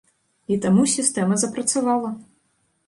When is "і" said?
0.55-0.57